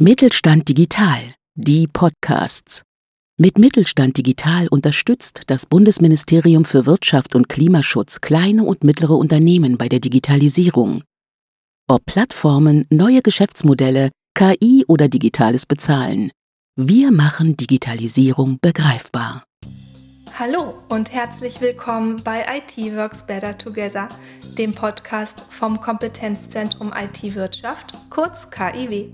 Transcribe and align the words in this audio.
Mittelstand 0.00 0.68
Digital, 0.68 1.20
die 1.54 1.86
Podcasts. 1.86 2.82
Mit 3.38 3.58
Mittelstand 3.58 4.18
Digital 4.18 4.66
unterstützt 4.66 5.42
das 5.46 5.66
Bundesministerium 5.66 6.64
für 6.64 6.84
Wirtschaft 6.84 7.36
und 7.36 7.48
Klimaschutz 7.48 8.20
kleine 8.20 8.64
und 8.64 8.82
mittlere 8.82 9.12
Unternehmen 9.12 9.78
bei 9.78 9.88
der 9.88 10.00
Digitalisierung. 10.00 11.04
Ob 11.88 12.04
Plattformen, 12.06 12.86
neue 12.90 13.22
Geschäftsmodelle, 13.22 14.10
KI 14.34 14.84
oder 14.88 15.06
digitales 15.06 15.64
Bezahlen. 15.64 16.32
Wir 16.74 17.12
machen 17.12 17.56
Digitalisierung 17.56 18.58
begreifbar. 18.60 19.44
Hallo 20.36 20.74
und 20.88 21.12
herzlich 21.12 21.60
willkommen 21.60 22.20
bei 22.24 22.44
IT 22.58 22.76
Works 22.96 23.24
Better 23.24 23.56
Together, 23.56 24.08
dem 24.58 24.74
Podcast 24.74 25.44
vom 25.50 25.80
Kompetenzzentrum 25.80 26.92
IT 26.92 27.36
Wirtschaft, 27.36 27.94
kurz 28.10 28.50
KIW. 28.50 29.12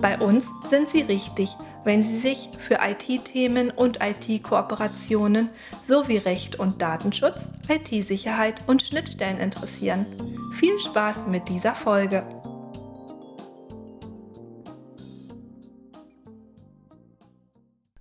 Bei 0.00 0.16
uns 0.20 0.46
sind 0.70 0.88
Sie 0.88 1.00
richtig, 1.00 1.56
wenn 1.82 2.04
Sie 2.04 2.20
sich 2.20 2.50
für 2.56 2.78
IT-Themen 2.80 3.72
und 3.72 3.98
IT-Kooperationen 4.00 5.48
sowie 5.82 6.18
Recht 6.18 6.56
und 6.56 6.80
Datenschutz, 6.80 7.48
IT-Sicherheit 7.68 8.62
und 8.68 8.82
Schnittstellen 8.82 9.38
interessieren. 9.38 10.06
Viel 10.54 10.78
Spaß 10.78 11.26
mit 11.26 11.48
dieser 11.48 11.74
Folge! 11.74 12.22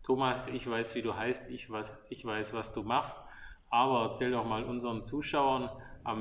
Thomas, 0.04 0.46
ich 0.54 0.70
weiß, 0.70 0.94
wie 0.94 1.02
du 1.02 1.16
heißt, 1.16 1.50
ich 1.50 1.68
weiß, 1.68 1.92
ich 2.10 2.24
weiß, 2.24 2.54
was 2.54 2.72
du 2.74 2.84
machst, 2.84 3.18
aber 3.72 4.04
erzähl 4.10 4.30
doch 4.30 4.46
mal 4.46 4.64
unseren 4.64 5.04
Zuschauern, 5.04 5.72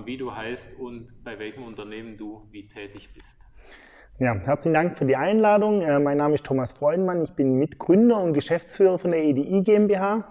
wie 0.07 0.16
du 0.16 0.35
heißt 0.35 0.79
und 0.80 1.23
bei 1.23 1.38
welchem 1.38 1.65
Unternehmen 1.65 2.16
du 2.16 2.49
wie 2.51 2.66
tätig 2.66 3.11
bist. 3.13 3.46
Ja, 4.18 4.34
herzlichen 4.34 4.72
Dank 4.72 4.96
für 4.96 5.04
die 5.04 5.14
Einladung. 5.14 5.82
Äh, 5.82 5.98
mein 5.98 6.16
Name 6.16 6.36
ist 6.36 6.46
Thomas 6.46 6.72
Freudenmann. 6.72 7.22
Ich 7.22 7.34
bin 7.34 7.59
Mitgründer 7.59 8.18
und 8.18 8.32
Geschäftsführer 8.32 8.98
von 8.98 9.10
der 9.10 9.22
EDI 9.22 9.62
GmbH. 9.62 10.24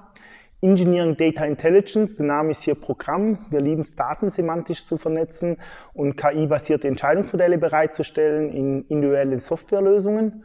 Engineering 0.60 1.16
Data 1.16 1.46
Intelligence, 1.46 2.18
der 2.18 2.26
Name 2.26 2.50
ist 2.50 2.64
hier 2.64 2.74
Programm. 2.74 3.46
Wir 3.52 3.62
lieben 3.62 3.82
es, 3.82 3.94
Daten 3.94 4.32
semantisch 4.32 4.88
zu 4.88 4.98
vernetzen 4.98 5.58
und 5.94 6.18
KI-basierte 6.18 6.88
Entscheidungsmodelle 6.88 7.60
bereitzustellen 7.60 8.50
in 8.50 8.86
individuelle 8.88 9.38
Softwarelösungen. 9.38 10.44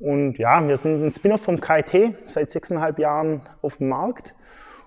Und 0.00 0.38
ja, 0.38 0.66
wir 0.66 0.76
sind 0.76 1.00
ein 1.00 1.12
Spin-off 1.12 1.42
vom 1.42 1.60
KIT, 1.60 2.16
seit 2.24 2.50
sechseinhalb 2.50 2.98
Jahren 2.98 3.42
auf 3.62 3.76
dem 3.76 3.90
Markt 3.90 4.34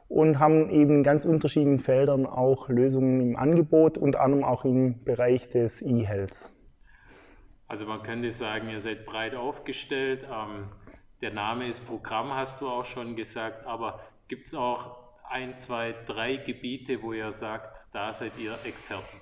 und 0.09 0.39
haben 0.39 0.69
eben 0.71 0.97
in 0.97 1.03
ganz 1.03 1.23
unterschiedlichen 1.23 1.79
Feldern 1.79 2.25
auch 2.25 2.67
Lösungen 2.67 3.21
im 3.21 3.37
Angebot, 3.37 3.97
unter 3.97 4.19
anderem 4.19 4.43
auch 4.43 4.65
im 4.65 5.05
Bereich 5.05 5.47
des 5.47 5.81
E-Health. 5.81 6.52
Also 7.73 7.87
man 7.87 8.03
könnte 8.03 8.29
sagen, 8.29 8.69
ihr 8.69 8.79
seid 8.79 9.03
breit 9.03 9.33
aufgestellt. 9.33 10.27
Ähm, 10.31 10.65
der 11.23 11.33
Name 11.33 11.67
ist 11.67 11.83
Programm, 11.87 12.31
hast 12.31 12.61
du 12.61 12.67
auch 12.67 12.85
schon 12.85 13.15
gesagt, 13.15 13.65
aber 13.65 13.99
gibt 14.27 14.45
es 14.45 14.53
auch 14.53 14.95
ein, 15.27 15.57
zwei, 15.57 15.95
drei 16.05 16.35
Gebiete, 16.35 17.01
wo 17.01 17.13
ihr 17.13 17.31
sagt, 17.31 17.75
da 17.91 18.13
seid 18.13 18.33
ihr 18.37 18.59
Experten? 18.63 19.17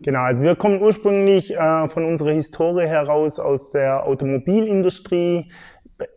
Genau, 0.00 0.18
also 0.18 0.42
wir 0.42 0.56
kommen 0.56 0.82
ursprünglich 0.82 1.54
äh, 1.54 1.86
von 1.86 2.06
unserer 2.06 2.32
Historie 2.32 2.88
heraus 2.88 3.38
aus 3.38 3.70
der 3.70 4.04
Automobilindustrie, 4.04 5.52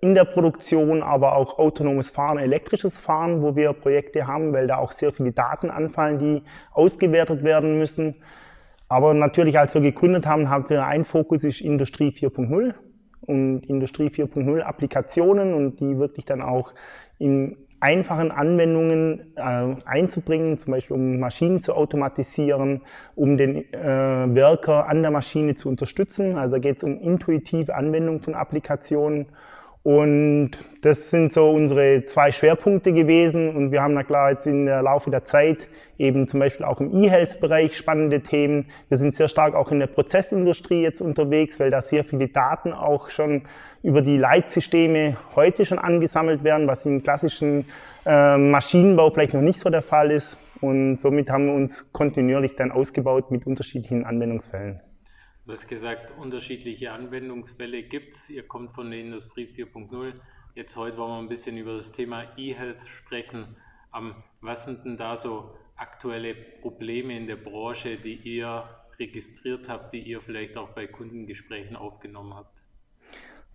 in 0.01 0.15
der 0.15 0.25
Produktion, 0.25 1.03
aber 1.03 1.35
auch 1.35 1.59
autonomes 1.59 2.09
Fahren, 2.09 2.39
elektrisches 2.39 2.99
Fahren, 2.99 3.43
wo 3.43 3.55
wir 3.55 3.73
Projekte 3.73 4.25
haben, 4.25 4.53
weil 4.53 4.65
da 4.65 4.77
auch 4.77 4.91
sehr 4.91 5.11
viele 5.11 5.33
Daten 5.33 5.69
anfallen, 5.69 6.17
die 6.17 6.41
ausgewertet 6.71 7.43
werden 7.43 7.77
müssen. 7.77 8.15
Aber 8.93 9.15
natürlich, 9.15 9.57
als 9.57 9.73
wir 9.73 9.81
gegründet 9.81 10.27
haben, 10.27 10.51
haben 10.51 10.69
wir 10.69 10.85
ein 10.85 11.03
Fokus 11.03 11.43
ist 11.43 11.61
Industrie 11.61 12.09
4.0 12.09 12.75
und 13.21 13.65
Industrie 13.65 14.09
4.0 14.09 14.59
Applikationen 14.59 15.55
und 15.55 15.79
die 15.79 15.97
wirklich 15.97 16.25
dann 16.25 16.43
auch 16.43 16.75
in 17.17 17.57
einfachen 17.79 18.29
Anwendungen 18.29 19.33
äh, 19.35 19.75
einzubringen, 19.83 20.59
zum 20.59 20.73
Beispiel 20.73 20.95
um 20.95 21.19
Maschinen 21.19 21.59
zu 21.59 21.73
automatisieren, 21.73 22.81
um 23.15 23.35
den 23.35 23.73
äh, 23.73 23.79
Worker 23.79 24.87
an 24.87 25.01
der 25.01 25.09
Maschine 25.09 25.55
zu 25.55 25.69
unterstützen. 25.69 26.37
Also 26.37 26.59
geht 26.59 26.77
es 26.77 26.83
um 26.83 26.99
intuitive 26.99 27.73
Anwendung 27.73 28.19
von 28.19 28.35
Applikationen 28.35 29.25
und 29.83 30.51
das 30.81 31.09
sind 31.09 31.33
so 31.33 31.49
unsere 31.49 32.05
zwei 32.05 32.31
Schwerpunkte 32.31 32.93
gewesen. 32.93 33.53
Und 33.53 33.71
wir 33.73 33.81
haben 33.81 33.93
na 33.93 34.03
klar 34.03 34.31
jetzt 34.31 34.47
in 34.47 34.65
der 34.65 34.81
Laufe 34.81 35.11
der 35.11 35.25
Zeit 35.25 35.67
eben 35.97 36.25
zum 36.25 36.39
Beispiel 36.39 36.65
auch 36.65 36.79
im 36.79 36.95
E-Health-Bereich 36.95 37.75
spannende 37.75 38.21
Themen. 38.21 38.67
Wir 38.87 38.97
sind 38.97 39.13
sehr 39.15 39.27
stark 39.27 39.55
auch 39.55 39.71
in 39.71 39.79
der 39.79 39.87
Prozessindustrie 39.87 40.81
jetzt 40.81 41.01
unterwegs, 41.01 41.59
weil 41.59 41.69
da 41.69 41.81
sehr 41.81 42.05
viele 42.05 42.29
Daten 42.29 42.71
auch 42.71 43.09
schon 43.09 43.43
über 43.81 44.01
die 44.01 44.17
Leitsysteme 44.17 45.17
heute 45.35 45.65
schon 45.65 45.79
angesammelt 45.79 46.45
werden, 46.45 46.65
was 46.65 46.85
im 46.85 47.03
klassischen 47.03 47.65
äh, 48.05 48.37
Maschinenbau 48.37 49.11
vielleicht 49.11 49.33
noch 49.33 49.41
nicht 49.41 49.59
so 49.59 49.69
der 49.69 49.81
Fall 49.81 50.11
ist. 50.11 50.37
Und 50.61 51.01
somit 51.01 51.29
haben 51.29 51.47
wir 51.47 51.53
uns 51.53 51.91
kontinuierlich 51.91 52.55
dann 52.55 52.71
ausgebaut 52.71 53.31
mit 53.31 53.45
unterschiedlichen 53.45 54.05
Anwendungsfällen. 54.05 54.79
Du 55.45 55.51
hast 55.51 55.67
gesagt, 55.67 56.13
unterschiedliche 56.17 56.93
Anwendungsfälle 56.93 57.83
gibt 57.83 58.15
es. 58.15 58.29
Ihr 58.29 58.47
kommt 58.47 58.71
von 58.71 58.89
der 58.89 59.01
Industrie 59.01 59.45
4.0. 59.45 60.13
Jetzt 60.55 60.77
heute 60.77 60.97
wollen 60.97 61.11
wir 61.11 61.17
ein 61.17 61.27
bisschen 61.27 61.57
über 61.57 61.75
das 61.75 61.91
Thema 61.91 62.23
E-Health 62.37 62.87
sprechen. 62.87 63.57
was 64.39 64.63
sind 64.63 64.85
denn 64.85 64.95
da 64.95 65.17
so 65.17 65.53
aktuelle 65.75 66.33
Probleme 66.33 67.17
in 67.17 67.27
der 67.27 67.35
Branche, 67.35 67.97
die 67.97 68.15
ihr 68.15 68.63
registriert 68.97 69.67
habt, 69.67 69.91
die 69.91 69.99
ihr 69.99 70.21
vielleicht 70.21 70.55
auch 70.55 70.69
bei 70.69 70.87
Kundengesprächen 70.87 71.75
aufgenommen 71.75 72.35
habt? 72.35 72.55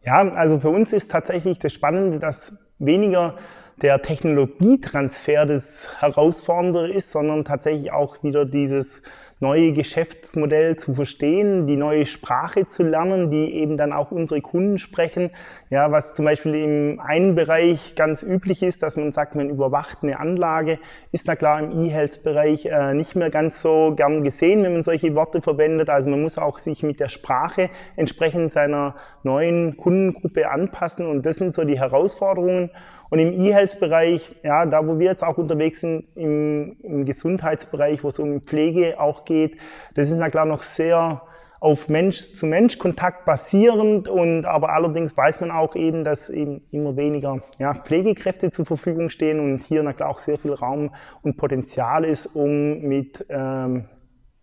Ja, 0.03 0.29
also 0.33 0.61
für 0.61 0.69
uns 0.69 0.93
ist 0.93 1.11
tatsächlich 1.11 1.59
das 1.59 1.73
Spannende, 1.73 2.19
dass 2.19 2.53
weniger 2.79 3.39
der 3.81 4.03
Technologietransfer 4.03 5.47
das 5.47 6.03
Herausfordernde 6.03 6.93
ist, 6.93 7.13
sondern 7.13 7.47
tatsächlich 7.47 7.93
auch 7.93 8.23
wieder 8.23 8.45
dieses 8.45 9.01
neue 9.41 9.73
Geschäftsmodell 9.73 10.77
zu 10.77 10.95
verstehen, 10.95 11.67
die 11.67 11.77
neue 11.77 12.07
Sprache 12.07 12.67
zu 12.67 12.83
lernen, 12.83 13.31
die 13.31 13.55
eben 13.55 13.77
dann 13.77 13.93
auch 13.93 14.11
unsere 14.11 14.41
Kunden 14.41 14.79
sprechen. 14.79 15.31
Ja, 15.71 15.93
was 15.93 16.13
zum 16.13 16.25
Beispiel 16.25 16.55
im 16.55 17.01
einen 17.01 17.35
Bereich 17.35 17.95
ganz 17.95 18.23
üblich 18.23 18.63
ist, 18.63 18.83
dass 18.83 18.97
man 18.97 19.13
sagt, 19.13 19.37
man 19.37 19.49
überwacht 19.49 19.99
eine 20.03 20.19
Anlage, 20.19 20.79
ist 21.13 21.27
na 21.29 21.37
klar 21.37 21.61
im 21.61 21.85
E-Health-Bereich 21.85 22.67
äh, 22.67 22.95
nicht 22.95 23.15
mehr 23.15 23.31
ganz 23.31 23.63
so 23.63 23.93
gern 23.95 24.25
gesehen, 24.25 24.65
wenn 24.65 24.73
man 24.73 24.83
solche 24.83 25.15
Worte 25.15 25.41
verwendet. 25.41 25.89
Also 25.89 26.11
man 26.11 26.23
muss 26.23 26.39
auch 26.39 26.59
sich 26.59 26.83
mit 26.83 26.99
der 26.99 27.09
Sprache 27.09 27.71
entsprechend 27.97 28.53
seiner 28.53 28.97
neuen 29.23 29.77
Kundengruppe 29.77 30.51
anpassen 30.51 31.07
und 31.07 31.25
das 31.25 31.37
sind 31.37 31.55
so 31.55 31.65
die 31.65 31.79
Herausforderungen. 31.79 32.71
Und 33.11 33.19
im 33.21 33.33
E-Health-Bereich, 33.33 34.37
ja, 34.43 34.67
da 34.67 34.87
wo 34.87 34.99
wir 34.99 35.07
jetzt 35.07 35.25
auch 35.25 35.39
unterwegs 35.39 35.81
sind, 35.81 36.07
im, 36.15 36.77
im 36.83 37.05
Gesundheitsbereich, 37.05 38.05
wo 38.05 38.09
es 38.09 38.19
um 38.19 38.43
Pflege 38.43 39.01
auch 39.01 39.25
geht, 39.25 39.57
das 39.95 40.11
ist 40.11 40.19
na 40.19 40.29
klar 40.29 40.45
noch 40.45 40.63
sehr 40.63 41.23
auf 41.61 41.89
Mensch-zu-Mensch-Kontakt 41.89 43.25
basierend 43.25 44.09
und 44.09 44.45
aber 44.47 44.71
allerdings 44.73 45.17
weiß 45.17 45.41
man 45.41 45.51
auch 45.51 45.75
eben, 45.75 46.05
dass 46.05 46.31
eben 46.31 46.63
immer 46.71 46.97
weniger 46.97 47.41
ja, 47.59 47.75
Pflegekräfte 47.75 48.51
zur 48.53 48.65
Verfügung 48.65 49.09
stehen 49.09 49.41
und 49.41 49.65
hier 49.65 49.83
na 49.83 49.93
klar 49.93 50.11
auch 50.11 50.21
sehr 50.21 50.39
viel 50.39 50.53
Raum 50.53 50.95
und 51.23 51.37
Potenzial 51.37 52.05
ist, 52.05 52.27
um 52.27 52.81
mit, 52.83 53.27
ähm, 53.29 53.87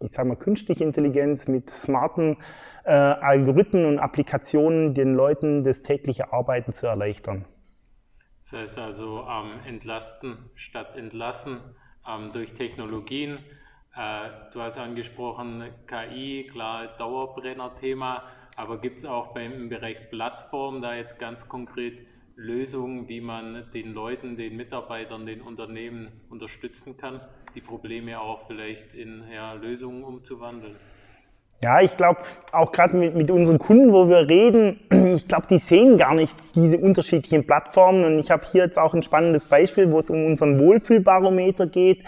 ich 0.01 0.11
sage 0.11 0.27
mal, 0.27 0.35
künstlicher 0.35 0.83
Intelligenz, 0.83 1.47
mit 1.47 1.69
smarten 1.69 2.37
äh, 2.83 2.91
Algorithmen 2.91 3.85
und 3.85 3.99
Applikationen 3.99 4.93
den 4.93 5.13
Leuten 5.13 5.63
das 5.63 5.81
tägliche 5.81 6.33
Arbeiten 6.33 6.73
zu 6.73 6.85
erleichtern. 6.85 7.45
Das 8.45 8.53
heißt 8.53 8.77
also 8.77 9.25
ähm, 9.27 9.59
entlasten 9.65 10.37
statt 10.53 10.95
entlassen 10.95 11.61
ähm, 12.07 12.31
durch 12.31 12.53
Technologien. 12.53 13.39
Äh, 13.95 14.29
du 14.53 14.61
hast 14.61 14.77
angesprochen 14.77 15.63
KI, 15.87 16.47
klar 16.51 16.95
Dauerbrenner-Thema, 16.99 18.21
aber 18.55 18.79
gibt 18.79 18.99
es 18.99 19.05
auch 19.05 19.33
beim, 19.33 19.51
im 19.53 19.69
Bereich 19.69 20.11
Plattform 20.11 20.83
da 20.83 20.93
jetzt 20.93 21.17
ganz 21.17 21.49
konkret 21.49 22.05
Lösungen, 22.35 23.07
wie 23.07 23.19
man 23.19 23.71
den 23.73 23.95
Leuten, 23.95 24.37
den 24.37 24.55
Mitarbeitern, 24.57 25.25
den 25.25 25.41
Unternehmen 25.41 26.11
unterstützen 26.29 26.97
kann, 26.97 27.21
die 27.55 27.61
Probleme 27.61 28.19
auch 28.21 28.45
vielleicht 28.45 28.93
in 28.93 29.27
ja, 29.27 29.53
Lösungen 29.53 30.03
umzuwandeln? 30.03 30.75
Ja, 31.63 31.81
ich 31.81 31.95
glaube, 31.97 32.19
auch 32.51 32.71
gerade 32.71 32.95
mit, 32.95 33.15
mit 33.15 33.31
unseren 33.31 33.59
Kunden, 33.59 33.93
wo 33.93 34.07
wir 34.09 34.27
reden, 34.27 34.79
ich 35.15 35.27
glaube, 35.27 35.47
die 35.49 35.57
sehen 35.57 35.97
gar 35.97 36.13
nicht 36.13 36.37
diese 36.53 36.77
unterschiedlichen 36.77 37.47
Plattformen. 37.47 38.03
Und 38.03 38.19
ich 38.19 38.29
habe 38.29 38.45
hier 38.51 38.65
jetzt 38.65 38.77
auch 38.77 38.93
ein 38.93 39.03
spannendes 39.03 39.45
Beispiel, 39.45 39.91
wo 39.91 39.99
es 39.99 40.09
um 40.09 40.25
unseren 40.25 40.59
Wohlfühlbarometer 40.59 41.67
geht, 41.67 42.03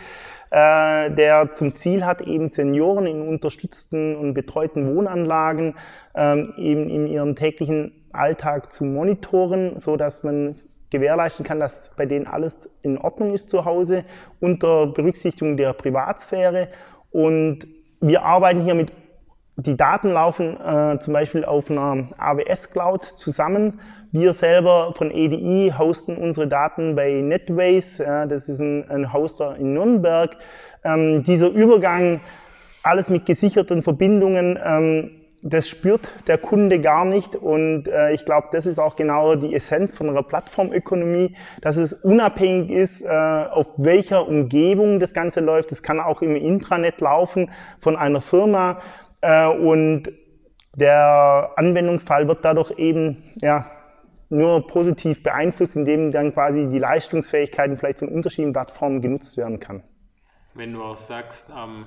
äh, 0.51 1.11
der 1.11 1.51
zum 1.53 1.75
Ziel 1.75 2.05
hat, 2.05 2.21
eben 2.21 2.51
Senioren 2.51 3.05
in 3.05 3.21
unterstützten 3.21 4.15
und 4.15 4.33
betreuten 4.33 4.95
Wohnanlagen 4.95 5.75
ähm, 6.15 6.53
eben 6.57 6.89
in 6.89 7.07
ihrem 7.07 7.35
täglichen 7.35 7.93
Alltag 8.11 8.71
zu 8.71 8.83
monitoren, 8.83 9.79
so 9.79 9.97
dass 9.97 10.23
man 10.23 10.55
gewährleisten 10.89 11.45
kann, 11.45 11.59
dass 11.59 11.91
bei 11.95 12.05
denen 12.05 12.27
alles 12.27 12.69
in 12.81 12.97
Ordnung 12.97 13.33
ist 13.33 13.49
zu 13.49 13.65
Hause 13.65 14.05
unter 14.39 14.87
Berücksichtigung 14.87 15.57
der 15.57 15.73
Privatsphäre. 15.73 16.69
Und 17.11 17.67
wir 17.99 18.23
arbeiten 18.23 18.63
hier 18.63 18.75
mit 18.75 18.91
die 19.59 19.75
Daten 19.75 20.11
laufen 20.11 20.55
äh, 20.61 20.99
zum 20.99 21.13
Beispiel 21.13 21.43
auf 21.43 21.71
einer 21.71 22.03
AWS 22.19 22.71
Cloud 22.71 23.03
zusammen. 23.03 23.79
Wir 24.11 24.33
selber 24.33 24.93
von 24.93 25.09
EDI 25.09 25.73
hosten 25.75 26.15
unsere 26.15 26.47
Daten 26.47 26.95
bei 26.95 27.21
NetWays, 27.21 27.97
ja, 27.97 28.27
das 28.27 28.47
ist 28.47 28.59
ein, 28.59 28.89
ein 28.89 29.11
Hoster 29.11 29.55
in 29.57 29.73
Nürnberg. 29.73 30.37
Ähm, 30.83 31.23
dieser 31.23 31.49
Übergang, 31.49 32.21
alles 32.83 33.09
mit 33.09 33.25
gesicherten 33.25 33.81
Verbindungen, 33.81 34.59
ähm, 34.63 35.11
das 35.43 35.67
spürt 35.69 36.13
der 36.27 36.37
Kunde 36.37 36.79
gar 36.79 37.05
nicht 37.05 37.35
und 37.35 37.87
äh, 37.87 38.11
ich 38.11 38.25
glaube, 38.25 38.47
das 38.51 38.65
ist 38.65 38.79
auch 38.79 38.95
genau 38.95 39.35
die 39.35 39.53
Essenz 39.53 39.95
von 39.95 40.09
einer 40.09 40.23
Plattformökonomie, 40.23 41.35
dass 41.61 41.77
es 41.77 41.93
unabhängig 41.93 42.69
ist, 42.69 43.01
äh, 43.01 43.07
auf 43.07 43.67
welcher 43.77 44.27
Umgebung 44.27 44.99
das 44.99 45.13
Ganze 45.13 45.39
läuft. 45.39 45.71
Das 45.71 45.83
kann 45.83 45.99
auch 45.99 46.21
im 46.21 46.35
Intranet 46.35 47.01
laufen 47.01 47.51
von 47.77 47.95
einer 47.95 48.21
Firma 48.21 48.79
äh, 49.21 49.47
und 49.47 50.11
der 50.75 51.53
Anwendungsfall 51.55 52.27
wird 52.27 52.45
dadurch 52.45 52.71
eben 52.77 53.31
ja, 53.41 53.71
nur 54.29 54.67
positiv 54.67 55.23
beeinflusst, 55.23 55.75
indem 55.75 56.11
dann 56.11 56.33
quasi 56.33 56.67
die 56.67 56.79
Leistungsfähigkeiten 56.79 57.77
vielleicht 57.77 57.99
von 57.99 58.09
unterschiedlichen 58.09 58.53
Plattformen 58.53 59.01
genutzt 59.01 59.37
werden 59.37 59.59
kann. 59.59 59.83
Wenn 60.53 60.73
du 60.73 60.83
auch 60.83 60.97
sagst, 60.97 61.47
ähm, 61.55 61.85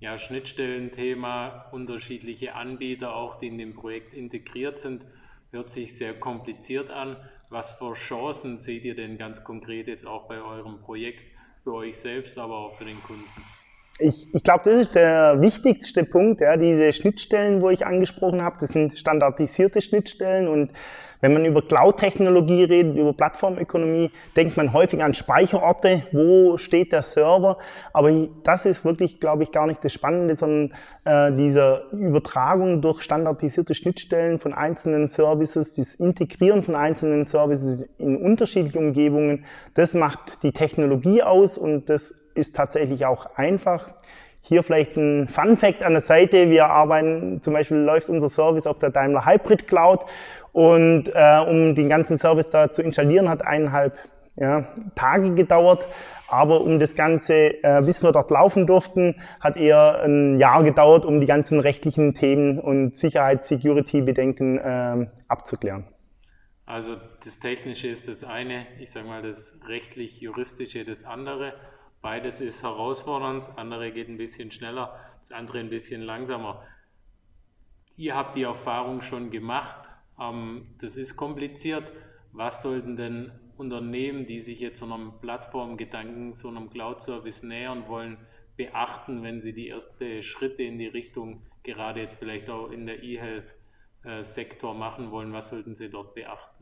ja, 0.00 0.18
Schnittstellenthema, 0.18 1.66
unterschiedliche 1.70 2.54
Anbieter 2.54 3.14
auch, 3.14 3.38
die 3.38 3.48
in 3.48 3.58
dem 3.58 3.74
Projekt 3.74 4.14
integriert 4.14 4.78
sind, 4.78 5.04
hört 5.52 5.70
sich 5.70 5.96
sehr 5.96 6.18
kompliziert 6.18 6.90
an. 6.90 7.16
Was 7.50 7.72
für 7.72 7.92
Chancen 7.92 8.58
seht 8.58 8.84
ihr 8.84 8.96
denn 8.96 9.18
ganz 9.18 9.44
konkret 9.44 9.86
jetzt 9.86 10.06
auch 10.06 10.26
bei 10.26 10.40
eurem 10.40 10.80
Projekt 10.80 11.22
für 11.62 11.74
euch 11.74 11.98
selbst, 11.98 12.38
aber 12.38 12.56
auch 12.56 12.76
für 12.76 12.84
den 12.84 13.00
Kunden? 13.02 13.28
Ich, 13.98 14.34
ich 14.34 14.42
glaube, 14.42 14.62
das 14.64 14.80
ist 14.80 14.94
der 14.94 15.40
wichtigste 15.40 16.04
Punkt, 16.04 16.40
ja, 16.40 16.56
diese 16.56 16.92
Schnittstellen, 16.92 17.60
wo 17.60 17.70
ich 17.70 17.86
angesprochen 17.86 18.42
habe, 18.42 18.56
das 18.58 18.70
sind 18.70 18.98
standardisierte 18.98 19.80
Schnittstellen 19.80 20.48
und 20.48 20.70
wenn 21.22 21.34
man 21.34 21.44
über 21.44 21.62
Cloud-Technologie 21.62 22.64
redet, 22.64 22.96
über 22.96 23.12
Plattformökonomie, 23.12 24.10
denkt 24.34 24.56
man 24.56 24.72
häufig 24.72 25.04
an 25.04 25.14
Speicherorte, 25.14 26.02
wo 26.10 26.58
steht 26.58 26.92
der 26.92 27.02
Server, 27.02 27.58
aber 27.92 28.10
das 28.42 28.66
ist 28.66 28.84
wirklich, 28.84 29.20
glaube 29.20 29.44
ich, 29.44 29.52
gar 29.52 29.68
nicht 29.68 29.84
das 29.84 29.92
Spannende, 29.92 30.34
sondern 30.34 30.74
äh, 31.04 31.32
diese 31.36 31.84
Übertragung 31.92 32.82
durch 32.82 33.02
standardisierte 33.02 33.74
Schnittstellen 33.74 34.40
von 34.40 34.52
einzelnen 34.52 35.06
Services, 35.06 35.74
das 35.74 35.94
Integrieren 35.94 36.64
von 36.64 36.74
einzelnen 36.74 37.26
Services 37.26 37.84
in 37.98 38.16
unterschiedliche 38.16 38.80
Umgebungen, 38.80 39.44
das 39.74 39.94
macht 39.94 40.42
die 40.42 40.52
Technologie 40.52 41.22
aus 41.22 41.56
und 41.56 41.88
das 41.88 42.14
ist 42.34 42.56
tatsächlich 42.56 43.06
auch 43.06 43.26
einfach. 43.36 43.94
Hier 44.40 44.62
vielleicht 44.62 44.96
ein 44.96 45.28
Fun 45.28 45.56
Fact 45.56 45.84
an 45.84 45.92
der 45.92 46.02
Seite. 46.02 46.50
Wir 46.50 46.66
arbeiten, 46.66 47.40
zum 47.42 47.52
Beispiel 47.52 47.76
läuft 47.76 48.08
unser 48.08 48.28
Service 48.28 48.66
auf 48.66 48.78
der 48.78 48.90
Daimler 48.90 49.24
Hybrid 49.24 49.68
Cloud 49.68 50.04
und 50.52 51.08
äh, 51.14 51.44
um 51.46 51.74
den 51.74 51.88
ganzen 51.88 52.18
Service 52.18 52.48
da 52.48 52.72
zu 52.72 52.82
installieren, 52.82 53.28
hat 53.28 53.46
eineinhalb 53.46 53.96
ja, 54.36 54.66
Tage 54.94 55.34
gedauert. 55.34 55.88
Aber 56.28 56.62
um 56.62 56.78
das 56.78 56.94
Ganze, 56.94 57.62
äh, 57.62 57.82
bis 57.84 58.02
wir 58.02 58.10
dort 58.10 58.30
laufen 58.30 58.66
durften, 58.66 59.20
hat 59.38 59.56
eher 59.56 60.02
ein 60.02 60.38
Jahr 60.38 60.64
gedauert, 60.64 61.04
um 61.04 61.20
die 61.20 61.26
ganzen 61.26 61.60
rechtlichen 61.60 62.14
Themen 62.14 62.58
und 62.58 62.96
Sicherheits-Security-Bedenken 62.96 64.58
äh, 64.58 65.06
abzuklären. 65.28 65.84
Also 66.64 66.96
das 67.24 67.38
Technische 67.38 67.88
ist 67.88 68.08
das 68.08 68.24
eine, 68.24 68.66
ich 68.80 68.90
sage 68.90 69.06
mal 69.06 69.20
das 69.20 69.58
rechtlich-juristische 69.68 70.84
das 70.84 71.04
andere. 71.04 71.52
Beides 72.02 72.40
ist 72.40 72.64
herausfordernd, 72.64 73.44
das 73.44 73.56
andere 73.56 73.92
geht 73.92 74.08
ein 74.08 74.18
bisschen 74.18 74.50
schneller, 74.50 74.98
das 75.20 75.30
andere 75.30 75.60
ein 75.60 75.70
bisschen 75.70 76.02
langsamer. 76.02 76.66
Ihr 77.96 78.16
habt 78.16 78.36
die 78.36 78.42
Erfahrung 78.42 79.02
schon 79.02 79.30
gemacht, 79.30 79.88
ähm, 80.20 80.74
das 80.80 80.96
ist 80.96 81.16
kompliziert. 81.16 81.84
Was 82.32 82.60
sollten 82.60 82.96
denn 82.96 83.30
Unternehmen, 83.56 84.26
die 84.26 84.40
sich 84.40 84.58
jetzt 84.58 84.80
so 84.80 84.86
einem 84.86 85.12
Plattformgedanken, 85.20 86.34
so 86.34 86.48
einem 86.48 86.70
Cloud-Service 86.70 87.44
nähern 87.44 87.86
wollen, 87.86 88.18
beachten, 88.56 89.22
wenn 89.22 89.40
sie 89.40 89.52
die 89.52 89.68
ersten 89.68 90.24
Schritte 90.24 90.64
in 90.64 90.78
die 90.78 90.88
Richtung, 90.88 91.46
gerade 91.62 92.00
jetzt 92.00 92.18
vielleicht 92.18 92.50
auch 92.50 92.70
in 92.70 92.86
der 92.86 93.04
E-Health-Sektor 93.04 94.74
machen 94.74 95.12
wollen? 95.12 95.32
Was 95.32 95.50
sollten 95.50 95.76
sie 95.76 95.88
dort 95.88 96.16
beachten? 96.16 96.61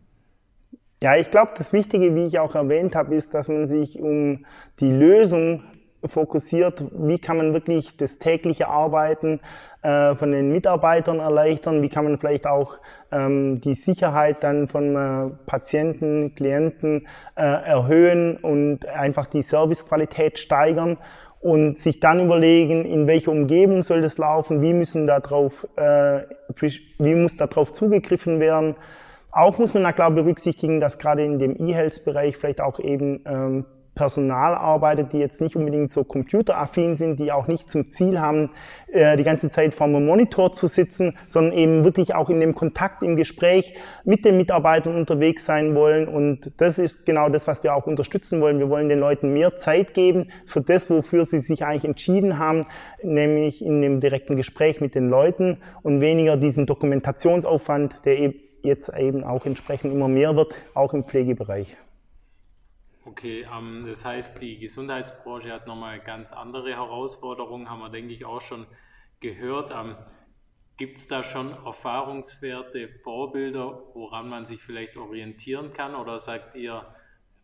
Ja, 1.02 1.16
ich 1.16 1.30
glaube, 1.30 1.52
das 1.56 1.72
Wichtige, 1.72 2.14
wie 2.14 2.26
ich 2.26 2.38
auch 2.38 2.54
erwähnt 2.54 2.94
habe, 2.94 3.14
ist, 3.14 3.32
dass 3.32 3.48
man 3.48 3.66
sich 3.66 3.98
um 3.98 4.44
die 4.80 4.90
Lösung 4.90 5.62
fokussiert, 6.04 6.84
wie 6.92 7.18
kann 7.18 7.38
man 7.38 7.54
wirklich 7.54 7.96
das 7.96 8.18
tägliche 8.18 8.68
Arbeiten 8.68 9.40
äh, 9.80 10.14
von 10.14 10.30
den 10.30 10.52
Mitarbeitern 10.52 11.20
erleichtern, 11.20 11.80
wie 11.80 11.88
kann 11.88 12.04
man 12.04 12.18
vielleicht 12.18 12.46
auch 12.46 12.78
ähm, 13.12 13.62
die 13.62 13.72
Sicherheit 13.72 14.44
dann 14.44 14.68
von 14.68 14.94
äh, 14.94 15.30
Patienten, 15.46 16.34
Klienten 16.34 17.06
äh, 17.34 17.44
erhöhen 17.44 18.36
und 18.36 18.86
einfach 18.86 19.26
die 19.26 19.42
Servicequalität 19.42 20.38
steigern 20.38 20.98
und 21.40 21.80
sich 21.80 22.00
dann 22.00 22.20
überlegen, 22.20 22.84
in 22.84 23.06
welcher 23.06 23.30
Umgebung 23.30 23.82
soll 23.84 24.02
das 24.02 24.18
laufen, 24.18 24.60
wie 24.60 24.74
müssen 24.74 25.06
darauf, 25.06 25.66
äh, 25.76 26.24
wie 26.98 27.14
muss 27.14 27.38
darauf 27.38 27.72
zugegriffen 27.72 28.38
werden. 28.38 28.76
Auch 29.32 29.58
muss 29.58 29.74
man 29.74 29.82
da 29.84 29.92
klar 29.92 30.10
berücksichtigen, 30.10 30.80
dass 30.80 30.98
gerade 30.98 31.24
in 31.24 31.38
dem 31.38 31.56
E-Health-Bereich 31.56 32.36
vielleicht 32.36 32.60
auch 32.60 32.80
eben 32.80 33.22
ähm, 33.26 33.64
Personal 33.94 34.54
arbeitet, 34.54 35.12
die 35.12 35.18
jetzt 35.18 35.40
nicht 35.40 35.56
unbedingt 35.56 35.92
so 35.92 36.04
computeraffin 36.04 36.96
sind, 36.96 37.18
die 37.18 37.32
auch 37.32 37.48
nicht 37.48 37.68
zum 37.68 37.92
Ziel 37.92 38.20
haben, 38.20 38.50
äh, 38.92 39.16
die 39.16 39.24
ganze 39.24 39.50
Zeit 39.50 39.74
vor 39.74 39.88
einem 39.88 40.06
Monitor 40.06 40.52
zu 40.52 40.68
sitzen, 40.68 41.18
sondern 41.28 41.52
eben 41.52 41.84
wirklich 41.84 42.14
auch 42.14 42.30
in 42.30 42.40
dem 42.40 42.54
Kontakt, 42.54 43.02
im 43.02 43.16
Gespräch 43.16 43.74
mit 44.04 44.24
den 44.24 44.36
Mitarbeitern 44.36 44.96
unterwegs 44.96 45.44
sein 45.44 45.74
wollen. 45.74 46.08
Und 46.08 46.52
das 46.60 46.78
ist 46.78 47.04
genau 47.04 47.28
das, 47.28 47.46
was 47.46 47.62
wir 47.62 47.74
auch 47.74 47.86
unterstützen 47.86 48.40
wollen. 48.40 48.58
Wir 48.58 48.70
wollen 48.70 48.88
den 48.88 49.00
Leuten 49.00 49.32
mehr 49.32 49.58
Zeit 49.58 49.92
geben 49.92 50.28
für 50.46 50.60
das, 50.60 50.88
wofür 50.88 51.24
sie 51.24 51.40
sich 51.40 51.64
eigentlich 51.64 51.84
entschieden 51.84 52.38
haben, 52.38 52.66
nämlich 53.02 53.64
in 53.64 53.82
dem 53.82 54.00
direkten 54.00 54.36
Gespräch 54.36 54.80
mit 54.80 54.94
den 54.94 55.08
Leuten 55.10 55.58
und 55.82 56.00
weniger 56.00 56.36
diesen 56.36 56.64
Dokumentationsaufwand, 56.64 57.96
der 58.04 58.18
eben 58.18 58.49
jetzt 58.62 58.90
eben 58.96 59.24
auch 59.24 59.46
entsprechend 59.46 59.92
immer 59.92 60.08
mehr 60.08 60.36
wird, 60.36 60.62
auch 60.74 60.92
im 60.94 61.04
Pflegebereich. 61.04 61.76
Okay, 63.04 63.46
ähm, 63.52 63.84
das 63.86 64.04
heißt, 64.04 64.40
die 64.40 64.58
Gesundheitsbranche 64.58 65.52
hat 65.52 65.66
nochmal 65.66 66.00
ganz 66.00 66.32
andere 66.32 66.74
Herausforderungen, 66.74 67.70
haben 67.70 67.80
wir, 67.80 67.88
denke 67.88 68.12
ich, 68.12 68.24
auch 68.24 68.42
schon 68.42 68.66
gehört. 69.20 69.72
Ähm, 69.74 69.96
Gibt 70.76 70.98
es 70.98 71.06
da 71.06 71.22
schon 71.22 71.50
Erfahrungswerte, 71.64 72.88
Vorbilder, 73.02 73.82
woran 73.94 74.28
man 74.28 74.46
sich 74.46 74.62
vielleicht 74.62 74.96
orientieren 74.96 75.72
kann? 75.72 75.94
Oder 75.94 76.18
sagt 76.18 76.56
ihr, 76.56 76.86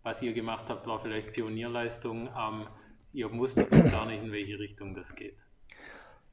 was 0.02 0.22
ihr 0.22 0.32
gemacht 0.32 0.70
habt, 0.70 0.86
war 0.86 1.00
vielleicht 1.00 1.32
Pionierleistung? 1.32 2.28
Ähm, 2.38 2.66
ihr 3.12 3.32
wusstet 3.32 3.70
gar 3.70 4.06
nicht, 4.06 4.22
in 4.22 4.32
welche 4.32 4.58
Richtung 4.58 4.94
das 4.94 5.14
geht? 5.14 5.36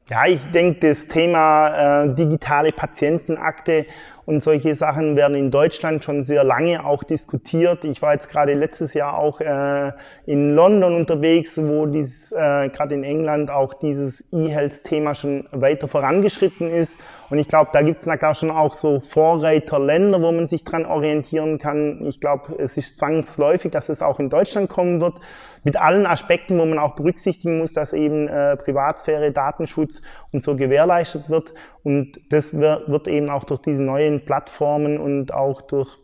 Ja, 0.09 0.25
ich 0.27 0.43
denke, 0.51 0.89
das 0.89 1.07
Thema 1.07 2.03
äh, 2.03 2.13
digitale 2.13 2.73
Patientenakte 2.73 3.85
und 4.25 4.41
solche 4.41 4.75
Sachen 4.75 5.15
werden 5.15 5.35
in 5.35 5.51
Deutschland 5.51 6.03
schon 6.03 6.23
sehr 6.23 6.43
lange 6.43 6.85
auch 6.85 7.03
diskutiert. 7.03 7.83
Ich 7.83 8.01
war 8.01 8.13
jetzt 8.13 8.29
gerade 8.29 8.53
letztes 8.53 8.93
Jahr 8.93 9.17
auch 9.17 9.39
äh, 9.41 9.91
in 10.25 10.55
London 10.55 10.95
unterwegs, 10.95 11.57
wo 11.61 11.85
dies 11.85 12.31
äh, 12.31 12.69
gerade 12.69 12.95
in 12.95 13.03
England 13.03 13.51
auch 13.51 13.73
dieses 13.73 14.23
E-Health-Thema 14.31 15.13
schon 15.13 15.47
weiter 15.51 15.87
vorangeschritten 15.87 16.69
ist. 16.69 16.97
Und 17.29 17.37
ich 17.37 17.47
glaube, 17.47 17.71
da 17.73 17.81
gibt 17.81 17.99
es 17.99 18.03
klar 18.03 18.35
schon 18.35 18.51
auch 18.51 18.73
so 18.73 18.99
Vorreiterländer, 18.99 20.21
wo 20.21 20.31
man 20.31 20.47
sich 20.47 20.63
dran 20.63 20.85
orientieren 20.85 21.57
kann. 21.57 22.05
Ich 22.05 22.21
glaube, 22.21 22.55
es 22.59 22.77
ist 22.77 22.97
zwangsläufig, 22.97 23.71
dass 23.71 23.89
es 23.89 24.01
auch 24.01 24.19
in 24.19 24.29
Deutschland 24.29 24.69
kommen 24.69 25.01
wird 25.01 25.15
mit 25.63 25.77
allen 25.77 26.05
Aspekten, 26.05 26.59
wo 26.59 26.65
man 26.65 26.79
auch 26.79 26.95
berücksichtigen 26.95 27.57
muss, 27.57 27.73
dass 27.73 27.93
eben 27.93 28.27
äh, 28.27 28.57
Privatsphäre, 28.57 29.31
Datenschutz 29.31 29.92
und 30.31 30.43
so 30.43 30.55
gewährleistet 30.55 31.29
wird. 31.29 31.53
Und 31.83 32.19
das 32.29 32.53
wird 32.53 33.07
eben 33.07 33.29
auch 33.29 33.43
durch 33.43 33.61
diese 33.61 33.83
neuen 33.83 34.25
Plattformen 34.25 34.97
und 34.97 35.33
auch 35.33 35.61
durch 35.61 35.97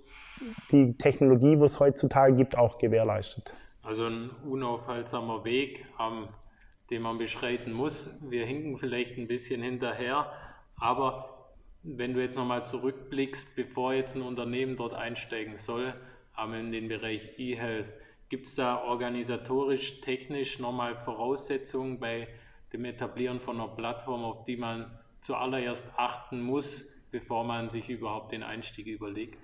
die 0.72 0.98
Technologie, 0.98 1.60
wo 1.60 1.66
es 1.66 1.80
heutzutage 1.80 2.36
gibt, 2.36 2.58
auch 2.58 2.78
gewährleistet. 2.78 3.54
Also 3.84 4.06
ein 4.06 4.30
unaufhaltsamer 4.48 5.44
Weg, 5.46 5.86
ähm, 6.00 6.28
den 6.90 7.02
man 7.02 7.18
beschreiten 7.18 7.72
muss. 7.74 8.16
Wir 8.22 8.46
hinken 8.46 8.78
vielleicht 8.78 9.18
ein 9.18 9.28
bisschen 9.28 9.62
hinterher, 9.62 10.32
aber 10.78 11.50
wenn 11.84 12.14
du 12.14 12.22
jetzt 12.22 12.36
nochmal 12.36 12.66
zurückblickst, 12.66 13.56
bevor 13.56 13.94
jetzt 13.94 14.16
ein 14.16 14.22
Unternehmen 14.22 14.76
dort 14.78 14.94
einsteigen 14.94 15.58
soll, 15.58 15.94
ähm, 16.42 16.54
in 16.54 16.72
den 16.72 16.88
Bereich 16.88 17.38
E-Health, 17.38 17.94
Gibt 18.30 18.46
es 18.46 18.54
da 18.54 18.84
organisatorisch, 18.84 20.02
technisch 20.02 20.60
nochmal 20.60 20.96
Voraussetzungen 21.04 22.00
bei 22.00 22.28
dem 22.74 22.86
Etablieren 22.86 23.40
von 23.40 23.60
einer 23.60 23.70
Plattform, 23.70 24.24
auf 24.24 24.44
die 24.44 24.58
man 24.58 24.86
zuallererst 25.22 25.86
achten 25.98 26.42
muss, 26.42 26.86
bevor 27.12 27.44
man 27.44 27.70
sich 27.70 27.90
überhaupt 27.90 28.32
den 28.32 28.44
Einstieg 28.44 28.88
überlegt? 28.88 29.38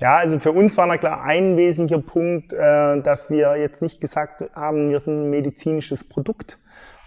Ja, 0.00 0.16
also 0.16 0.38
für 0.38 0.52
uns 0.52 0.76
war 0.76 0.86
na 0.86 0.96
klar 0.96 1.22
ein 1.22 1.56
wesentlicher 1.56 2.02
Punkt, 2.02 2.52
äh, 2.52 3.00
dass 3.02 3.30
wir 3.30 3.56
jetzt 3.56 3.82
nicht 3.82 4.00
gesagt 4.00 4.42
haben, 4.54 4.90
wir 4.90 5.00
sind 5.00 5.24
ein 5.24 5.30
medizinisches 5.30 6.04
Produkt, 6.04 6.58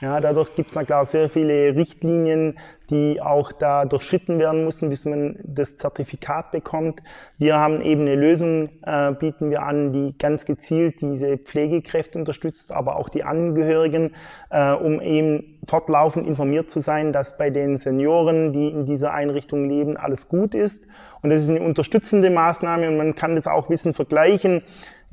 Ja, 0.01 0.19
dadurch 0.19 0.53
gibt 0.55 0.75
es 0.75 0.85
klar 0.85 1.05
sehr 1.05 1.29
viele 1.29 1.75
Richtlinien, 1.75 2.59
die 2.89 3.21
auch 3.21 3.51
da 3.51 3.85
durchschritten 3.85 4.39
werden 4.39 4.65
müssen, 4.65 4.89
bis 4.89 5.05
man 5.05 5.37
das 5.43 5.77
Zertifikat 5.77 6.51
bekommt. 6.51 7.01
Wir 7.37 7.57
haben 7.57 7.81
eben 7.81 8.01
eine 8.01 8.15
Lösung, 8.15 8.69
äh, 8.83 9.11
bieten 9.13 9.49
wir 9.49 9.63
an, 9.63 9.91
die 9.91 10.17
ganz 10.17 10.45
gezielt 10.45 11.01
diese 11.01 11.37
Pflegekräfte 11.37 12.19
unterstützt, 12.19 12.71
aber 12.71 12.97
auch 12.97 13.09
die 13.09 13.23
Angehörigen, 13.23 14.11
äh, 14.49 14.71
um 14.71 15.01
eben 15.01 15.59
fortlaufend 15.65 16.27
informiert 16.27 16.69
zu 16.69 16.79
sein, 16.79 17.11
dass 17.11 17.37
bei 17.37 17.49
den 17.49 17.77
Senioren, 17.77 18.53
die 18.53 18.69
in 18.69 18.85
dieser 18.85 19.13
Einrichtung 19.13 19.67
leben, 19.67 19.97
alles 19.97 20.27
gut 20.27 20.53
ist. 20.53 20.85
Und 21.21 21.31
das 21.31 21.43
ist 21.43 21.49
eine 21.49 21.61
unterstützende 21.61 22.29
Maßnahme 22.29 22.87
und 22.87 22.97
man 22.97 23.15
kann 23.15 23.35
das 23.35 23.47
auch 23.47 23.69
wissen 23.69 23.93
vergleichen. 23.93 24.61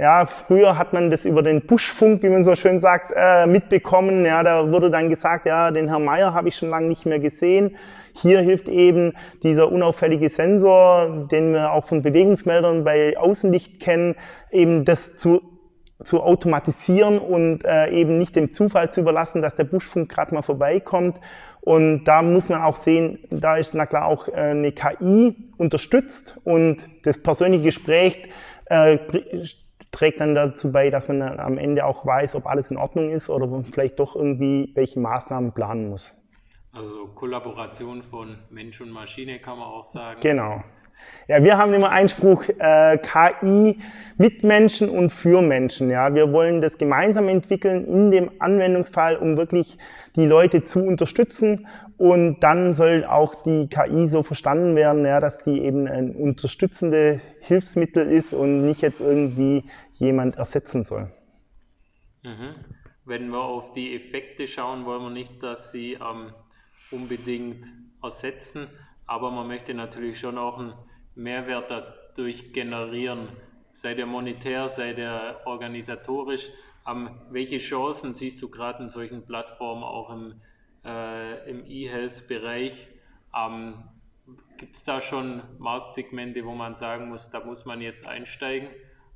Ja, 0.02 0.26
früher 0.26 0.76
hat 0.76 0.92
man 0.92 1.10
das 1.10 1.24
über 1.24 1.42
den 1.42 1.64
Buschfunk, 1.64 2.24
wie 2.24 2.28
man 2.28 2.44
so 2.44 2.56
schön 2.56 2.80
sagt, 2.80 3.12
äh, 3.14 3.46
mitbekommen. 3.46 4.24
Ja, 4.24 4.42
da 4.42 4.72
wurde 4.72 4.90
dann 4.90 5.08
gesagt, 5.08 5.46
ja, 5.46 5.70
den 5.70 5.86
Herrn 5.88 6.04
Meier 6.04 6.34
habe 6.34 6.48
ich 6.48 6.56
schon 6.56 6.70
lange 6.70 6.88
nicht 6.88 7.06
mehr 7.06 7.20
gesehen. 7.20 7.61
Hier 8.14 8.40
hilft 8.40 8.68
eben 8.68 9.12
dieser 9.42 9.70
unauffällige 9.72 10.28
Sensor, 10.28 11.26
den 11.30 11.52
wir 11.52 11.72
auch 11.72 11.86
von 11.86 12.02
Bewegungsmeldern 12.02 12.84
bei 12.84 13.16
Außenlicht 13.16 13.80
kennen, 13.80 14.16
eben 14.50 14.84
das 14.84 15.16
zu 15.16 15.40
zu 16.04 16.20
automatisieren 16.20 17.18
und 17.18 17.64
äh, 17.64 17.88
eben 17.90 18.18
nicht 18.18 18.36
dem 18.36 18.50
Zufall 18.50 18.90
zu 18.90 19.00
überlassen, 19.00 19.42
dass 19.42 19.54
der 19.54 19.64
Buschfunk 19.64 20.10
gerade 20.10 20.34
mal 20.34 20.42
vorbeikommt. 20.42 21.20
Und 21.60 22.04
da 22.04 22.22
muss 22.22 22.48
man 22.48 22.60
auch 22.60 22.76
sehen, 22.76 23.20
da 23.30 23.56
ist 23.56 23.74
na 23.74 23.86
klar 23.86 24.06
auch 24.06 24.28
äh, 24.28 24.32
eine 24.32 24.72
KI 24.72 25.36
unterstützt 25.58 26.38
und 26.44 26.88
das 27.04 27.22
persönliche 27.22 27.64
Gespräch 27.64 28.28
äh, 28.66 28.98
trägt 29.92 30.20
dann 30.20 30.34
dazu 30.34 30.72
bei, 30.72 30.90
dass 30.90 31.06
man 31.06 31.20
dann 31.20 31.38
am 31.38 31.58
Ende 31.58 31.84
auch 31.84 32.04
weiß, 32.04 32.34
ob 32.34 32.46
alles 32.46 32.70
in 32.70 32.78
Ordnung 32.78 33.10
ist 33.10 33.30
oder 33.30 33.62
vielleicht 33.70 34.00
doch 34.00 34.16
irgendwie 34.16 34.72
welche 34.74 34.98
Maßnahmen 34.98 35.52
planen 35.52 35.88
muss. 35.88 36.21
Also 36.72 37.08
Kollaboration 37.08 38.02
von 38.02 38.38
Mensch 38.48 38.80
und 38.80 38.90
Maschine 38.90 39.38
kann 39.40 39.58
man 39.58 39.68
auch 39.68 39.84
sagen. 39.84 40.20
Genau. 40.22 40.64
Ja, 41.28 41.42
wir 41.42 41.58
haben 41.58 41.74
immer 41.74 41.90
Einspruch 41.90 42.44
äh, 42.58 42.98
KI 42.98 43.78
mit 44.16 44.42
Menschen 44.42 44.88
und 44.88 45.10
für 45.10 45.42
Menschen. 45.42 45.90
Ja, 45.90 46.14
wir 46.14 46.32
wollen 46.32 46.60
das 46.60 46.78
gemeinsam 46.78 47.28
entwickeln 47.28 47.84
in 47.86 48.10
dem 48.10 48.30
Anwendungsfall, 48.38 49.16
um 49.16 49.36
wirklich 49.36 49.78
die 50.16 50.26
Leute 50.26 50.64
zu 50.64 50.82
unterstützen. 50.82 51.66
Und 51.98 52.40
dann 52.40 52.74
soll 52.74 53.04
auch 53.04 53.34
die 53.34 53.68
KI 53.68 54.08
so 54.08 54.22
verstanden 54.22 54.74
werden, 54.74 55.04
ja, 55.04 55.20
dass 55.20 55.38
die 55.38 55.62
eben 55.62 55.86
ein 55.86 56.16
unterstützende 56.16 57.20
Hilfsmittel 57.40 58.10
ist 58.10 58.32
und 58.32 58.62
nicht 58.62 58.80
jetzt 58.80 59.00
irgendwie 59.00 59.64
jemand 59.94 60.36
ersetzen 60.36 60.84
soll. 60.84 61.12
Mhm. 62.22 62.54
Wenn 63.04 63.28
wir 63.28 63.42
auf 63.42 63.72
die 63.72 63.94
Effekte 63.94 64.46
schauen, 64.46 64.84
wollen 64.86 65.02
wir 65.02 65.10
nicht, 65.10 65.42
dass 65.42 65.72
sie 65.72 65.94
ähm, 65.94 66.32
unbedingt 66.92 67.66
ersetzen, 68.02 68.68
aber 69.06 69.30
man 69.30 69.48
möchte 69.48 69.74
natürlich 69.74 70.18
schon 70.18 70.38
auch 70.38 70.58
ein 70.58 70.74
Mehrwert 71.14 71.70
dadurch 71.70 72.52
generieren, 72.52 73.28
sei 73.72 73.94
der 73.94 74.06
monetär, 74.06 74.68
sei 74.68 74.92
der 74.92 75.40
organisatorisch. 75.46 76.48
Ähm, 76.86 77.10
welche 77.30 77.58
Chancen 77.58 78.14
siehst 78.14 78.42
du 78.42 78.48
gerade 78.48 78.82
in 78.82 78.88
solchen 78.88 79.24
Plattformen 79.24 79.84
auch 79.84 80.10
im, 80.10 80.40
äh, 80.84 81.50
im 81.50 81.64
E-Health-Bereich? 81.66 82.88
Ähm, 83.36 83.74
Gibt 84.56 84.76
es 84.76 84.84
da 84.84 85.00
schon 85.00 85.42
Marktsegmente, 85.58 86.44
wo 86.44 86.54
man 86.54 86.76
sagen 86.76 87.08
muss, 87.08 87.30
da 87.30 87.44
muss 87.44 87.64
man 87.64 87.80
jetzt 87.80 88.06
einsteigen? 88.06 88.68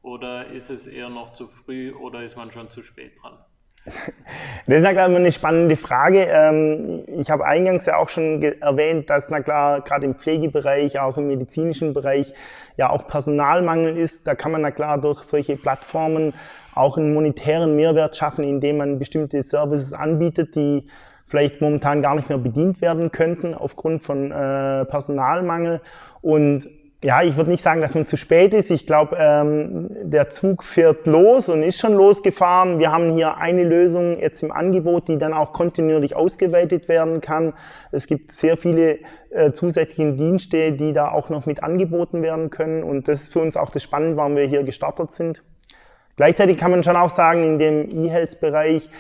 Oder 0.02 0.48
ist 0.48 0.70
es 0.70 0.86
eher 0.86 1.08
noch 1.08 1.32
zu 1.34 1.48
früh 1.48 1.92
oder 1.92 2.22
ist 2.22 2.36
man 2.36 2.50
schon 2.52 2.70
zu 2.70 2.82
spät 2.82 3.12
dran? 3.22 3.38
Das 4.66 4.78
ist 4.78 4.82
na 4.82 4.92
klar 4.92 5.06
immer 5.06 5.18
eine 5.18 5.30
spannende 5.30 5.76
Frage. 5.76 6.26
Ähm, 6.28 7.04
ich 7.06 7.30
habe 7.30 7.44
eingangs 7.44 7.86
ja 7.86 7.98
auch 7.98 8.08
schon 8.08 8.42
erwähnt, 8.42 9.08
dass 9.08 9.30
na 9.30 9.40
klar 9.40 9.80
gerade 9.82 10.04
im 10.04 10.16
Pflegebereich, 10.16 10.98
auch 10.98 11.16
im 11.18 11.28
medizinischen 11.28 11.94
Bereich 11.94 12.34
ja 12.76 12.90
auch 12.90 13.06
Personalmangel 13.06 13.96
ist. 13.96 14.26
Da 14.26 14.34
kann 14.34 14.50
man 14.50 14.62
na 14.62 14.72
klar 14.72 15.00
durch 15.00 15.22
solche 15.22 15.56
Plattformen 15.56 16.34
auch 16.74 16.98
einen 16.98 17.14
monetären 17.14 17.76
Mehrwert 17.76 18.16
schaffen, 18.16 18.44
indem 18.44 18.78
man 18.78 18.98
bestimmte 18.98 19.42
Services 19.42 19.92
anbietet, 19.92 20.56
die 20.56 20.86
vielleicht 21.26 21.60
momentan 21.60 22.02
gar 22.02 22.14
nicht 22.14 22.28
mehr 22.28 22.38
bedient 22.38 22.80
werden 22.80 23.10
könnten 23.12 23.54
aufgrund 23.54 24.02
von 24.02 24.30
äh, 24.30 24.84
Personalmangel. 24.84 25.80
Und 26.22 26.68
ja, 27.06 27.22
ich 27.22 27.36
würde 27.36 27.52
nicht 27.52 27.62
sagen, 27.62 27.80
dass 27.80 27.94
man 27.94 28.08
zu 28.08 28.16
spät 28.16 28.52
ist. 28.52 28.68
Ich 28.68 28.84
glaube, 28.84 29.16
ähm, 29.16 29.86
der 30.02 30.28
Zug 30.28 30.64
fährt 30.64 31.06
los 31.06 31.48
und 31.48 31.62
ist 31.62 31.78
schon 31.78 31.94
losgefahren. 31.94 32.80
Wir 32.80 32.90
haben 32.90 33.12
hier 33.12 33.36
eine 33.36 33.62
Lösung 33.62 34.18
jetzt 34.18 34.42
im 34.42 34.50
Angebot, 34.50 35.06
die 35.06 35.16
dann 35.16 35.32
auch 35.32 35.52
kontinuierlich 35.52 36.16
ausgeweitet 36.16 36.88
werden 36.88 37.20
kann. 37.20 37.52
Es 37.92 38.08
gibt 38.08 38.32
sehr 38.32 38.56
viele 38.56 38.98
äh, 39.30 39.52
zusätzliche 39.52 40.14
Dienste, 40.14 40.72
die 40.72 40.92
da 40.92 41.12
auch 41.12 41.28
noch 41.28 41.46
mit 41.46 41.62
angeboten 41.62 42.22
werden 42.22 42.50
können. 42.50 42.82
Und 42.82 43.06
das 43.06 43.22
ist 43.22 43.32
für 43.32 43.38
uns 43.38 43.56
auch 43.56 43.70
das 43.70 43.84
Spannende, 43.84 44.16
warum 44.16 44.34
wir 44.34 44.48
hier 44.48 44.64
gestartet 44.64 45.12
sind. 45.12 45.44
Gleichzeitig 46.16 46.56
kann 46.56 46.72
man 46.72 46.82
schon 46.82 46.96
auch 46.96 47.10
sagen, 47.10 47.44
in 47.44 47.58
dem 47.60 47.88
E-Health-Bereich 47.88 48.90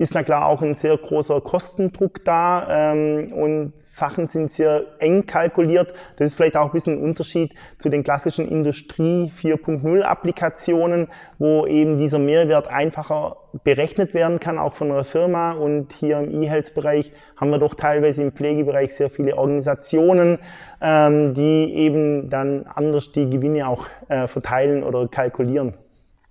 ist 0.00 0.14
na 0.14 0.22
klar 0.22 0.46
auch 0.46 0.62
ein 0.62 0.72
sehr 0.72 0.96
großer 0.96 1.42
Kostendruck 1.42 2.24
da 2.24 2.92
ähm, 2.92 3.34
und 3.34 3.74
Sachen 3.76 4.28
sind 4.28 4.50
sehr 4.50 4.84
eng 4.98 5.26
kalkuliert. 5.26 5.92
Das 6.16 6.28
ist 6.28 6.36
vielleicht 6.36 6.56
auch 6.56 6.64
ein 6.68 6.72
bisschen 6.72 6.94
ein 6.94 7.02
Unterschied 7.02 7.54
zu 7.76 7.90
den 7.90 8.02
klassischen 8.02 8.48
Industrie 8.48 9.30
4.0 9.30 10.00
Applikationen, 10.00 11.08
wo 11.38 11.66
eben 11.66 11.98
dieser 11.98 12.18
Mehrwert 12.18 12.68
einfacher 12.68 13.36
berechnet 13.62 14.14
werden 14.14 14.40
kann, 14.40 14.58
auch 14.58 14.72
von 14.72 14.90
einer 14.90 15.04
Firma. 15.04 15.52
Und 15.52 15.92
hier 15.92 16.16
im 16.20 16.30
E-Health-Bereich 16.30 17.12
haben 17.36 17.50
wir 17.50 17.58
doch 17.58 17.74
teilweise 17.74 18.22
im 18.22 18.32
Pflegebereich 18.32 18.94
sehr 18.94 19.10
viele 19.10 19.36
Organisationen, 19.36 20.38
ähm, 20.80 21.34
die 21.34 21.74
eben 21.74 22.30
dann 22.30 22.64
anders 22.74 23.12
die 23.12 23.28
Gewinne 23.28 23.68
auch 23.68 23.86
äh, 24.08 24.26
verteilen 24.26 24.82
oder 24.82 25.06
kalkulieren. 25.08 25.76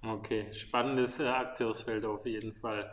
Okay, 0.03 0.47
spannendes 0.53 1.19
äh, 1.19 1.27
Akteursfeld 1.27 2.03
auf 2.03 2.25
jeden 2.25 2.53
Fall. 2.53 2.89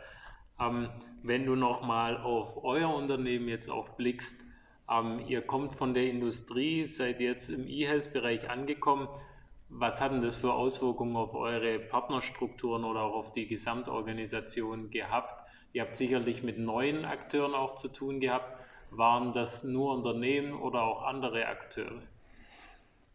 Ähm, 0.59 0.89
wenn 1.23 1.45
du 1.45 1.55
nochmal 1.55 2.17
auf 2.17 2.63
euer 2.63 2.93
Unternehmen 2.93 3.47
jetzt 3.47 3.69
auch 3.69 3.89
blickst, 3.89 4.35
ähm, 4.89 5.21
ihr 5.27 5.41
kommt 5.41 5.75
von 5.75 5.93
der 5.93 6.09
Industrie, 6.09 6.85
seid 6.85 7.19
jetzt 7.19 7.49
im 7.49 7.67
E-Health-Bereich 7.67 8.49
angekommen. 8.49 9.07
Was 9.69 9.99
hat 9.99 10.13
denn 10.13 10.21
das 10.21 10.37
für 10.37 10.53
Auswirkungen 10.53 11.15
auf 11.17 11.33
eure 11.33 11.79
Partnerstrukturen 11.79 12.85
oder 12.85 13.01
auch 13.01 13.15
auf 13.15 13.33
die 13.33 13.47
Gesamtorganisation 13.47 14.89
gehabt? 14.89 15.43
Ihr 15.73 15.81
habt 15.81 15.97
sicherlich 15.97 16.41
mit 16.41 16.57
neuen 16.57 17.03
Akteuren 17.03 17.53
auch 17.53 17.75
zu 17.75 17.89
tun 17.89 18.21
gehabt. 18.21 18.57
Waren 18.91 19.33
das 19.33 19.65
nur 19.65 19.93
Unternehmen 19.93 20.53
oder 20.53 20.83
auch 20.83 21.03
andere 21.03 21.45
Akteure? 21.47 22.01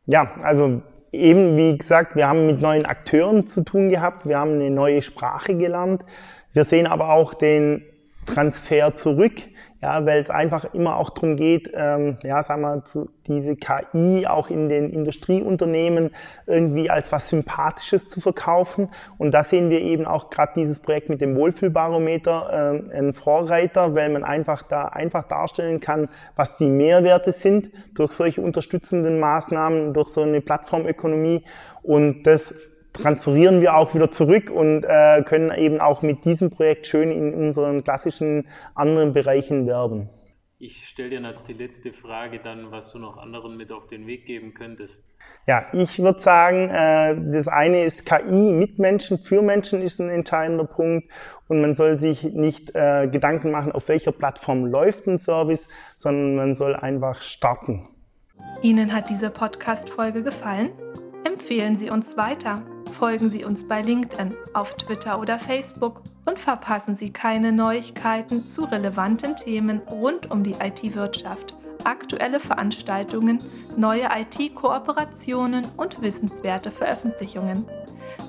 Ja, 0.06 0.34
also 0.42 0.82
eben 1.12 1.56
wie 1.56 1.76
gesagt, 1.76 2.16
wir 2.16 2.26
haben 2.26 2.46
mit 2.46 2.60
neuen 2.60 2.86
Akteuren 2.86 3.46
zu 3.46 3.62
tun 3.62 3.90
gehabt. 3.90 4.26
Wir 4.26 4.38
haben 4.38 4.54
eine 4.54 4.70
neue 4.70 5.02
Sprache 5.02 5.54
gelernt. 5.54 6.04
Wir 6.52 6.64
sehen 6.64 6.86
aber 6.86 7.10
auch 7.10 7.34
den 7.34 7.84
Transfer 8.26 8.94
zurück, 8.94 9.32
ja, 9.82 10.06
weil 10.06 10.22
es 10.22 10.30
einfach 10.30 10.72
immer 10.74 10.96
auch 10.96 11.10
darum 11.10 11.34
geht, 11.34 11.72
ähm, 11.74 12.16
ja, 12.22 12.44
sagen 12.44 12.62
wir, 12.62 12.84
zu, 12.84 13.10
diese 13.26 13.56
KI 13.56 14.28
auch 14.28 14.48
in 14.48 14.68
den 14.68 14.90
Industrieunternehmen 14.90 16.10
irgendwie 16.46 16.88
als 16.88 17.10
was 17.10 17.28
Sympathisches 17.28 18.08
zu 18.08 18.20
verkaufen. 18.20 18.90
Und 19.18 19.34
da 19.34 19.42
sehen 19.42 19.70
wir 19.70 19.80
eben 19.80 20.06
auch 20.06 20.30
gerade 20.30 20.52
dieses 20.54 20.78
Projekt 20.78 21.08
mit 21.08 21.20
dem 21.20 21.34
Wohlfühlbarometer 21.34 22.84
äh, 22.92 22.98
ein 22.98 23.12
Vorreiter, 23.12 23.96
weil 23.96 24.10
man 24.10 24.22
einfach 24.22 24.62
da 24.62 24.84
einfach 24.84 25.24
darstellen 25.24 25.80
kann, 25.80 26.08
was 26.36 26.56
die 26.56 26.70
Mehrwerte 26.70 27.32
sind 27.32 27.70
durch 27.94 28.12
solche 28.12 28.40
unterstützenden 28.40 29.18
Maßnahmen, 29.18 29.94
durch 29.94 30.10
so 30.10 30.22
eine 30.22 30.40
Plattformökonomie. 30.40 31.42
Und 31.82 32.22
das 32.22 32.54
transferieren 32.92 33.60
wir 33.60 33.76
auch 33.76 33.94
wieder 33.94 34.10
zurück 34.10 34.50
und 34.50 34.84
äh, 34.84 35.22
können 35.22 35.50
eben 35.56 35.80
auch 35.80 36.02
mit 36.02 36.24
diesem 36.24 36.50
Projekt 36.50 36.86
schön 36.86 37.10
in 37.10 37.34
unseren 37.34 37.84
klassischen 37.84 38.48
anderen 38.74 39.12
Bereichen 39.12 39.66
werben. 39.66 40.08
Ich 40.64 40.86
stelle 40.86 41.10
dir 41.10 41.20
noch 41.20 41.44
die 41.44 41.54
letzte 41.54 41.92
Frage 41.92 42.38
dann, 42.38 42.70
was 42.70 42.92
du 42.92 43.00
noch 43.00 43.16
anderen 43.16 43.56
mit 43.56 43.72
auf 43.72 43.88
den 43.88 44.06
Weg 44.06 44.26
geben 44.26 44.54
könntest. 44.54 45.02
Ja, 45.44 45.66
ich 45.72 45.98
würde 45.98 46.20
sagen, 46.20 46.68
äh, 46.68 47.32
das 47.32 47.48
eine 47.48 47.82
ist 47.82 48.06
KI 48.06 48.52
mit 48.52 48.78
Menschen, 48.78 49.18
für 49.18 49.42
Menschen 49.42 49.82
ist 49.82 50.00
ein 50.00 50.08
entscheidender 50.08 50.64
Punkt 50.64 51.10
und 51.48 51.60
man 51.60 51.74
soll 51.74 51.98
sich 51.98 52.22
nicht 52.22 52.76
äh, 52.76 53.08
Gedanken 53.08 53.50
machen, 53.50 53.72
auf 53.72 53.88
welcher 53.88 54.12
Plattform 54.12 54.66
läuft 54.66 55.08
ein 55.08 55.18
Service, 55.18 55.66
sondern 55.96 56.36
man 56.36 56.54
soll 56.54 56.76
einfach 56.76 57.22
starten. 57.22 57.88
Ihnen 58.62 58.94
hat 58.94 59.10
diese 59.10 59.30
Podcast-Folge 59.30 60.22
gefallen? 60.22 60.70
Empfehlen 61.24 61.76
Sie 61.76 61.90
uns 61.90 62.16
weiter 62.16 62.62
folgen 62.92 63.30
Sie 63.30 63.44
uns 63.44 63.66
bei 63.66 63.82
LinkedIn, 63.82 64.34
auf 64.54 64.74
Twitter 64.74 65.18
oder 65.18 65.38
Facebook 65.38 66.02
und 66.26 66.38
verpassen 66.38 66.96
Sie 66.96 67.12
keine 67.12 67.52
Neuigkeiten 67.52 68.48
zu 68.48 68.64
relevanten 68.64 69.36
Themen 69.36 69.80
rund 69.90 70.30
um 70.30 70.42
die 70.42 70.52
IT-Wirtschaft, 70.52 71.56
aktuelle 71.84 72.38
Veranstaltungen, 72.38 73.38
neue 73.76 74.08
IT-Kooperationen 74.14 75.66
und 75.76 76.00
wissenswerte 76.02 76.70
Veröffentlichungen. 76.70 77.66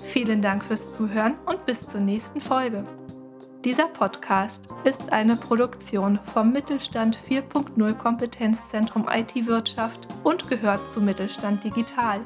Vielen 0.03 0.41
Dank 0.41 0.63
fürs 0.63 0.93
Zuhören 0.93 1.35
und 1.45 1.65
bis 1.65 1.85
zur 1.85 2.01
nächsten 2.01 2.41
Folge. 2.41 2.83
Dieser 3.65 3.87
Podcast 3.87 4.67
ist 4.83 5.13
eine 5.13 5.37
Produktion 5.37 6.19
vom 6.33 6.51
Mittelstand 6.51 7.17
4.0 7.17 7.93
Kompetenzzentrum 7.93 9.07
IT-Wirtschaft 9.09 10.07
und 10.23 10.49
gehört 10.49 10.91
zu 10.91 10.99
Mittelstand 10.99 11.63
Digital. 11.63 12.19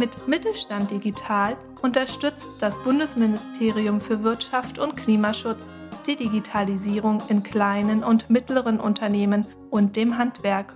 Mit 0.00 0.26
Mittelstand 0.26 0.90
Digital 0.90 1.58
unterstützt 1.82 2.48
das 2.60 2.82
Bundesministerium 2.84 4.00
für 4.00 4.22
Wirtschaft 4.22 4.78
und 4.78 4.96
Klimaschutz 4.96 5.66
die 6.06 6.16
Digitalisierung 6.16 7.22
in 7.28 7.42
kleinen 7.42 8.02
und 8.02 8.30
mittleren 8.30 8.80
Unternehmen 8.80 9.44
und 9.68 9.96
dem 9.96 10.16
Handwerk. 10.16 10.74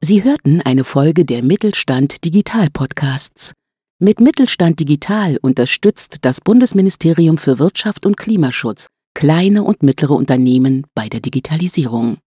Sie 0.00 0.24
hörten 0.24 0.62
eine 0.62 0.82
Folge 0.82 1.24
der 1.24 1.44
Mittelstand 1.44 2.24
Digital 2.24 2.70
Podcasts. 2.72 3.52
Mit 4.00 4.20
Mittelstand 4.20 4.80
Digital 4.80 5.38
unterstützt 5.40 6.16
das 6.22 6.40
Bundesministerium 6.40 7.38
für 7.38 7.60
Wirtschaft 7.60 8.04
und 8.04 8.16
Klimaschutz 8.16 8.88
kleine 9.14 9.62
und 9.62 9.82
mittlere 9.82 10.12
Unternehmen 10.12 10.86
bei 10.94 11.08
der 11.08 11.20
Digitalisierung. 11.20 12.18